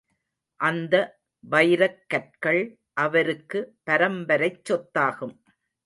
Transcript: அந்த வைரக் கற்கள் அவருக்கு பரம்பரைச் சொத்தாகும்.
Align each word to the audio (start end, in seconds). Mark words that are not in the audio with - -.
அந்த 0.59 0.95
வைரக் 1.49 2.01
கற்கள் 2.07 2.61
அவருக்கு 2.93 3.59
பரம்பரைச் 3.89 4.63
சொத்தாகும். 4.69 5.35